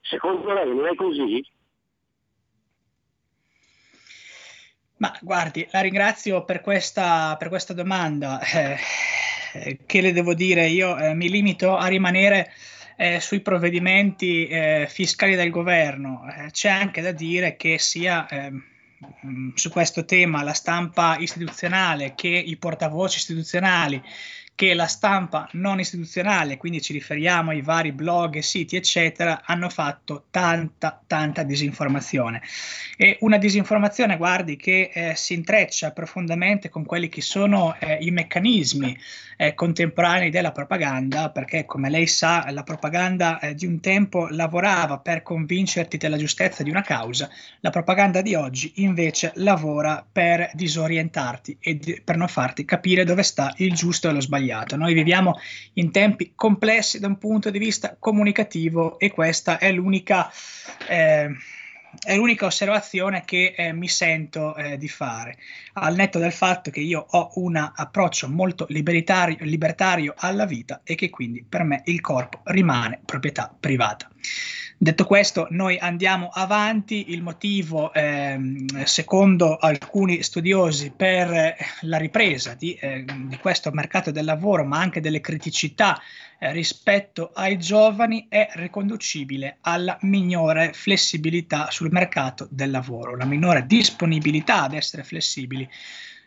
Secondo 0.00 0.52
lei 0.52 0.74
non 0.74 0.86
è 0.86 0.94
così? 0.96 1.44
Ma 4.98 5.16
guardi, 5.20 5.66
la 5.70 5.80
ringrazio 5.80 6.44
per 6.44 6.60
questa, 6.60 7.36
per 7.38 7.48
questa 7.48 7.72
domanda. 7.72 8.40
Eh, 9.54 9.78
che 9.86 10.02
le 10.02 10.12
devo 10.12 10.34
dire? 10.34 10.66
Io 10.66 10.98
eh, 10.98 11.14
mi 11.14 11.30
limito 11.30 11.76
a 11.76 11.86
rimanere 11.86 12.52
eh, 12.96 13.20
sui 13.20 13.40
provvedimenti 13.40 14.46
eh, 14.46 14.86
fiscali 14.88 15.34
del 15.36 15.50
governo. 15.50 16.26
Eh, 16.28 16.50
c'è 16.50 16.70
anche 16.70 17.02
da 17.02 17.12
dire 17.12 17.56
che 17.56 17.78
sia 17.78 18.26
ehm, 18.28 18.62
su 19.54 19.70
questo 19.70 20.04
tema 20.04 20.42
la 20.42 20.54
stampa 20.54 21.16
istituzionale 21.18 22.14
che 22.14 22.28
i 22.28 22.56
portavoci 22.56 23.18
istituzionali 23.18 24.02
che 24.56 24.72
la 24.72 24.86
stampa 24.86 25.46
non 25.52 25.78
istituzionale, 25.78 26.56
quindi 26.56 26.80
ci 26.80 26.94
riferiamo 26.94 27.50
ai 27.50 27.60
vari 27.60 27.92
blog 27.92 28.38
siti, 28.38 28.74
eccetera, 28.74 29.42
hanno 29.44 29.68
fatto 29.68 30.24
tanta, 30.30 30.98
tanta 31.06 31.42
disinformazione. 31.42 32.40
E 32.96 33.18
una 33.20 33.36
disinformazione, 33.36 34.16
guardi, 34.16 34.56
che 34.56 34.90
eh, 34.92 35.14
si 35.14 35.34
intreccia 35.34 35.92
profondamente 35.92 36.70
con 36.70 36.86
quelli 36.86 37.10
che 37.10 37.20
sono 37.20 37.76
eh, 37.78 37.98
i 38.00 38.10
meccanismi 38.10 38.98
eh, 39.36 39.52
contemporanei 39.52 40.30
della 40.30 40.52
propaganda, 40.52 41.28
perché 41.28 41.66
come 41.66 41.90
lei 41.90 42.06
sa, 42.06 42.50
la 42.50 42.62
propaganda 42.62 43.38
eh, 43.38 43.54
di 43.54 43.66
un 43.66 43.78
tempo 43.80 44.26
lavorava 44.30 44.98
per 45.00 45.22
convincerti 45.22 45.98
della 45.98 46.16
giustezza 46.16 46.62
di 46.62 46.70
una 46.70 46.80
causa, 46.80 47.28
la 47.60 47.68
propaganda 47.68 48.22
di 48.22 48.34
oggi 48.34 48.72
invece 48.76 49.32
lavora 49.34 50.02
per 50.10 50.50
disorientarti 50.54 51.58
e 51.60 51.76
di, 51.76 52.00
per 52.02 52.16
non 52.16 52.28
farti 52.28 52.64
capire 52.64 53.04
dove 53.04 53.22
sta 53.22 53.52
il 53.56 53.74
giusto 53.74 54.08
e 54.08 54.12
lo 54.12 54.20
sbagliato 54.22 54.44
sbagliato. 54.46 54.76
Noi 54.76 54.94
viviamo 54.94 55.38
in 55.74 55.90
tempi 55.90 56.32
complessi 56.34 57.00
da 57.00 57.08
un 57.08 57.18
punto 57.18 57.50
di 57.50 57.58
vista 57.58 57.96
comunicativo 57.98 58.98
e 58.98 59.10
questa 59.10 59.58
è 59.58 59.72
l'unica, 59.72 60.30
eh, 60.88 61.28
è 62.04 62.16
l'unica 62.16 62.46
osservazione 62.46 63.24
che 63.24 63.54
eh, 63.56 63.72
mi 63.72 63.88
sento 63.88 64.54
eh, 64.54 64.78
di 64.78 64.88
fare, 64.88 65.36
al 65.74 65.94
netto 65.94 66.18
del 66.18 66.32
fatto 66.32 66.70
che 66.70 66.80
io 66.80 67.04
ho 67.08 67.32
un 67.34 67.56
approccio 67.56 68.28
molto 68.28 68.66
libertario 68.68 70.14
alla 70.16 70.46
vita 70.46 70.80
e 70.84 70.94
che 70.94 71.10
quindi 71.10 71.44
per 71.46 71.64
me 71.64 71.82
il 71.86 72.00
corpo 72.00 72.40
rimane 72.44 73.00
proprietà 73.04 73.54
privata. 73.58 74.08
Detto 74.78 75.06
questo, 75.06 75.46
noi 75.50 75.78
andiamo 75.78 76.28
avanti. 76.28 77.12
Il 77.12 77.22
motivo, 77.22 77.94
ehm, 77.94 78.84
secondo 78.84 79.56
alcuni 79.56 80.22
studiosi, 80.22 80.92
per 80.94 81.56
la 81.80 81.96
ripresa 81.96 82.52
di, 82.52 82.74
eh, 82.74 83.02
di, 83.06 83.38
questo 83.38 83.70
mercato 83.70 84.10
del 84.10 84.26
lavoro, 84.26 84.64
ma 84.64 84.78
anche 84.78 85.00
delle 85.00 85.22
criticità 85.22 85.98
eh, 86.38 86.52
rispetto 86.52 87.30
ai 87.32 87.58
giovani, 87.58 88.26
è 88.28 88.50
riconducibile 88.52 89.56
alla 89.62 89.96
minore 90.02 90.74
flessibilità 90.74 91.70
sul 91.70 91.90
mercato 91.90 92.46
del 92.50 92.70
lavoro, 92.70 93.16
la 93.16 93.24
minore 93.24 93.64
disponibilità 93.66 94.64
ad 94.64 94.74
essere 94.74 95.04
flessibili 95.04 95.66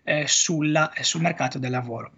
eh, 0.04 0.26
sulla, 0.28 0.92
sul 1.02 1.22
mercato 1.22 1.60
del 1.60 1.70
lavoro. 1.70 2.14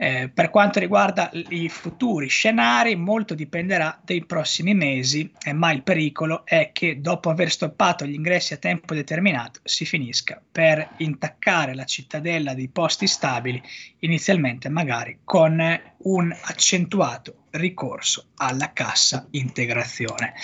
Eh, 0.00 0.30
per 0.32 0.50
quanto 0.50 0.78
riguarda 0.78 1.28
i 1.32 1.68
futuri 1.68 2.28
scenari, 2.28 2.94
molto 2.94 3.34
dipenderà 3.34 4.00
dai 4.04 4.24
prossimi 4.24 4.72
mesi, 4.72 5.28
eh, 5.42 5.52
ma 5.52 5.72
il 5.72 5.82
pericolo 5.82 6.46
è 6.46 6.70
che 6.72 7.00
dopo 7.00 7.30
aver 7.30 7.50
stoppato 7.50 8.06
gli 8.06 8.14
ingressi 8.14 8.54
a 8.54 8.58
tempo 8.58 8.94
determinato 8.94 9.58
si 9.64 9.84
finisca 9.84 10.40
per 10.52 10.88
intaccare 10.98 11.74
la 11.74 11.84
cittadella 11.84 12.54
dei 12.54 12.68
posti 12.68 13.08
stabili, 13.08 13.60
inizialmente 13.98 14.68
magari 14.68 15.18
con 15.24 15.60
un 15.98 16.36
accentuato 16.42 17.46
ricorso 17.50 18.26
alla 18.36 18.72
cassa 18.72 19.26
integrazione. 19.32 20.34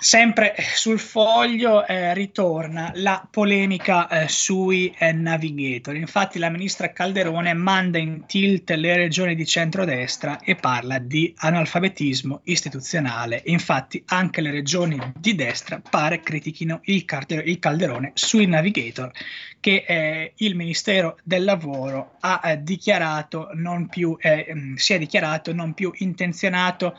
Sempre 0.00 0.54
sul 0.76 1.00
foglio 1.00 1.84
eh, 1.84 2.14
ritorna 2.14 2.92
la 2.94 3.26
polemica 3.28 4.06
eh, 4.08 4.28
sui 4.28 4.94
eh, 4.96 5.10
navigator. 5.10 5.96
Infatti 5.96 6.38
la 6.38 6.50
ministra 6.50 6.92
Calderone 6.92 7.52
manda 7.52 7.98
in 7.98 8.24
tilt 8.24 8.70
le 8.70 8.94
regioni 8.94 9.34
di 9.34 9.44
centrodestra 9.44 10.38
e 10.38 10.54
parla 10.54 11.00
di 11.00 11.34
analfabetismo 11.36 12.42
istituzionale. 12.44 13.42
Infatti 13.46 14.00
anche 14.06 14.40
le 14.40 14.52
regioni 14.52 15.00
di 15.16 15.34
destra 15.34 15.80
pare 15.80 16.20
critichino 16.20 16.78
il, 16.84 17.04
Calder- 17.04 17.48
il 17.48 17.58
Calderone 17.58 18.12
sui 18.14 18.46
navigator 18.46 19.10
che 19.58 19.84
eh, 19.84 20.32
il 20.36 20.54
Ministero 20.54 21.18
del 21.24 21.42
Lavoro 21.42 22.12
ha 22.20 22.40
eh, 22.44 22.62
dichiarato 22.62 23.50
non 23.54 23.88
più, 23.88 24.16
eh, 24.20 24.74
si 24.76 24.92
è 24.92 24.98
dichiarato 24.98 25.52
non 25.52 25.74
più 25.74 25.90
intenzionato 25.92 26.96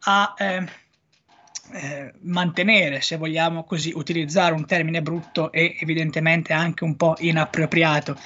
a 0.00 0.34
eh, 0.36 0.66
mantenere, 2.22 3.00
se 3.00 3.16
vogliamo 3.16 3.64
così 3.64 3.92
utilizzare 3.94 4.54
un 4.54 4.66
termine 4.66 5.02
brutto 5.02 5.52
e 5.52 5.76
evidentemente 5.80 6.52
anche 6.52 6.84
un 6.84 6.96
po' 6.96 7.16
inappropriato, 7.18 8.16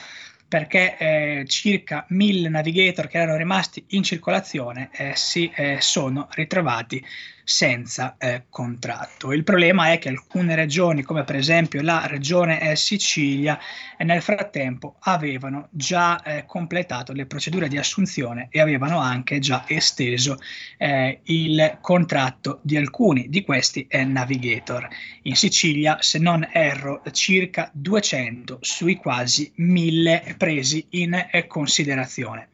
perché 0.47 0.97
eh, 0.99 1.45
circa 1.47 2.05
mille 2.11 2.49
navigator 2.49 3.09
che 3.09 3.19
erano 3.19 3.37
rimasti 3.37 3.85
in 3.89 4.03
circolazione 4.03 4.91
eh, 4.93 5.13
si 5.17 5.51
eh, 5.55 5.79
sono 5.81 6.29
ritrovati 6.31 7.05
senza 7.45 8.17
eh, 8.19 8.45
contratto. 8.49 9.33
Il 9.33 9.45
problema 9.45 9.93
è 9.93 9.99
che 9.99 10.09
alcune 10.09 10.55
regioni, 10.55 11.03
come 11.03 11.25
per 11.25 11.37
esempio 11.37 11.83
la 11.83 12.07
regione 12.07 12.61
eh, 12.71 12.77
Sicilia, 12.77 13.59
eh, 13.97 14.05
nel 14.05 14.23
frattempo 14.23 14.97
avevano 15.01 15.69
già 15.71 16.23
eh, 16.23 16.45
completato 16.47 17.13
le 17.13 17.27
procedure 17.27 17.69
di 17.69 17.79
assunzione 17.79 18.49
e 18.51 18.61
avevano 18.61 18.99
anche 18.99 19.39
già 19.39 19.65
esteso 19.69 20.39
eh, 20.79 21.21
il 21.25 21.79
contratto 21.81 22.61
di 22.63 22.77
alcuni 22.77 23.29
di 23.29 23.43
questi 23.43 23.87
eh, 23.89 24.05
navigator. 24.05 24.89
In 25.23 25.37
Sicilia, 25.37 25.99
se 26.01 26.19
non 26.19 26.49
erro, 26.51 27.03
circa 27.13 27.71
200 27.73 28.59
sui 28.61 28.97
quasi 28.97 29.53
1000 29.57 30.35
presi 30.39 30.87
in 30.91 31.27
considerazione. 31.47 32.49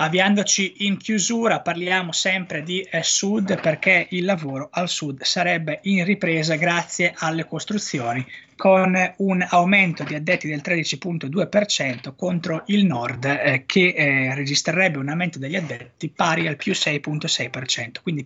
Avviandoci 0.00 0.86
in 0.86 0.96
chiusura, 0.96 1.60
parliamo 1.60 2.12
sempre 2.12 2.62
di 2.62 2.80
eh, 2.82 3.02
sud 3.02 3.60
perché 3.60 4.06
il 4.10 4.24
lavoro 4.24 4.68
al 4.70 4.88
sud 4.88 5.22
sarebbe 5.22 5.80
in 5.82 6.04
ripresa 6.04 6.54
grazie 6.54 7.12
alle 7.16 7.44
costruzioni 7.44 8.24
con 8.54 8.96
un 9.16 9.46
aumento 9.48 10.04
di 10.04 10.14
addetti 10.14 10.46
del 10.46 10.60
13.2% 10.64 12.14
contro 12.14 12.62
il 12.66 12.86
nord 12.86 13.24
eh, 13.24 13.64
che 13.66 13.88
eh, 13.88 14.34
registrerebbe 14.36 14.98
un 14.98 15.08
aumento 15.08 15.40
degli 15.40 15.56
addetti 15.56 16.08
pari 16.10 16.46
al 16.46 16.56
più 16.56 16.72
6.6%. 16.72 18.00
Quindi 18.00 18.24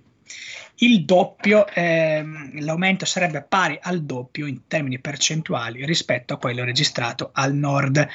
il 0.77 1.05
doppio, 1.05 1.67
ehm, 1.67 2.61
l'aumento 2.65 3.05
sarebbe 3.05 3.43
pari 3.43 3.79
al 3.81 4.03
doppio 4.03 4.47
in 4.47 4.67
termini 4.67 4.99
percentuali 4.99 5.85
rispetto 5.85 6.35
a 6.35 6.39
quello 6.39 6.65
registrato 6.65 7.31
al 7.33 7.55
nord. 7.55 8.07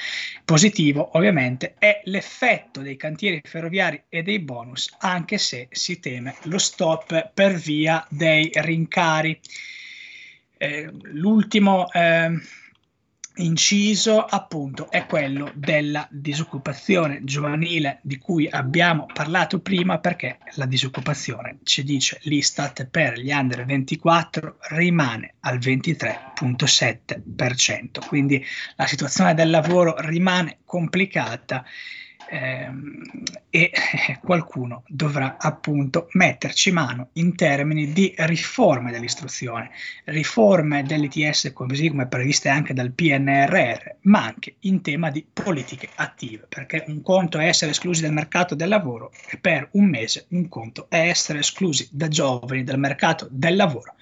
Positivo 0.44 1.12
ovviamente 1.14 1.76
è 1.78 2.02
l'effetto 2.06 2.82
dei 2.82 2.98
cantieri 2.98 3.42
ferroviari 3.44 4.04
e 4.10 4.22
dei 4.22 4.40
bonus, 4.40 4.94
anche 5.00 5.38
se 5.38 5.68
si 5.72 6.00
teme 6.00 6.36
lo 6.44 6.58
stop 6.58 7.32
per 7.34 7.54
via 7.56 8.06
dei 8.10 8.50
rincari. 8.54 9.40
Eh, 10.58 10.90
l'ultimo 11.12 11.90
eh, 11.92 12.32
inciso 13.38 14.24
appunto 14.24 14.90
è 14.90 15.06
quello 15.06 15.52
della 15.54 16.08
disoccupazione 16.10 17.20
giovanile 17.24 18.00
di 18.02 18.18
cui 18.18 18.50
abbiamo 18.50 19.06
parlato 19.12 19.60
prima 19.60 20.00
perché 20.00 20.38
la 20.56 20.66
disoccupazione 20.66 21.58
ci 21.64 21.84
dice 21.84 22.20
l'Istat 22.24 22.86
per 22.86 23.20
gli 23.20 23.32
under 23.32 23.66
24 23.66 24.58
rimane 24.70 25.34
al 25.42 25.58
23.7% 25.58 28.08
quindi 28.08 28.42
la 28.76 28.86
situazione 28.86 29.34
del 29.34 29.50
lavoro 29.50 29.96
rimane 30.00 30.60
complicata 30.66 31.66
ehm, 32.30 33.02
e 33.50 33.72
qualcuno 34.22 34.84
dovrà 34.88 35.38
appunto 35.40 36.10
metterci 36.14 36.72
mano 36.72 37.10
in 37.14 37.36
termini 37.36 37.92
di 37.92 38.14
riforme 38.18 38.92
dell'istruzione, 38.92 39.72
riforme 40.06 40.84
dell'ITS 40.84 41.52
così 41.54 41.90
come 41.90 42.08
previste 42.08 42.50
anche 42.50 42.74
dal 42.74 42.92
PNRR, 42.92 43.96
ma 44.02 44.26
anche 44.26 44.56
in 44.62 44.82
tema 44.82 45.10
di 45.10 45.26
politiche 45.32 45.90
attive, 45.96 46.46
perché 46.48 46.84
un 46.88 47.02
conto 47.02 47.40
è 47.40 47.48
essere 47.48 47.72
esclusi 47.72 48.02
dal 48.02 48.14
mercato 48.14 48.56
del 48.56 48.70
lavoro 48.70 49.12
e 49.30 49.38
per 49.38 49.70
un 49.72 49.86
mese 49.86 50.26
un 50.30 50.48
conto 50.50 50.88
è 50.90 51.08
essere 51.08 51.40
esclusi 51.40 51.88
da 51.92 52.08
giovani 52.08 52.64
dal 52.64 52.80
mercato 52.80 53.28
del 53.32 53.56
lavoro 53.56 53.96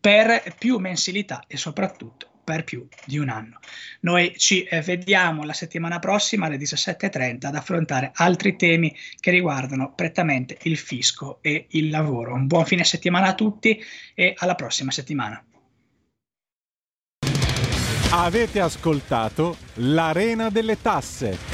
per 0.00 0.42
più 0.58 0.78
mensilità 0.78 1.44
e 1.46 1.56
soprattutto 1.56 2.28
per 2.44 2.64
più 2.64 2.86
di 3.06 3.18
un 3.18 3.28
anno. 3.28 3.58
Noi 4.00 4.34
ci 4.36 4.62
eh, 4.62 4.80
vediamo 4.82 5.44
la 5.44 5.52
settimana 5.52 5.98
prossima 5.98 6.46
alle 6.46 6.58
17.30 6.58 7.46
ad 7.46 7.56
affrontare 7.56 8.12
altri 8.14 8.56
temi 8.56 8.94
che 9.18 9.30
riguardano 9.30 9.92
prettamente 9.94 10.58
il 10.62 10.76
fisco 10.76 11.38
e 11.40 11.66
il 11.70 11.90
lavoro. 11.90 12.34
Un 12.34 12.46
buon 12.46 12.66
fine 12.66 12.84
settimana 12.84 13.28
a 13.28 13.34
tutti 13.34 13.82
e 14.14 14.34
alla 14.36 14.54
prossima 14.54 14.90
settimana. 14.90 15.42
Avete 18.10 18.60
ascoltato 18.60 19.56
l'Arena 19.74 20.48
delle 20.48 20.80
Tasse. 20.80 21.53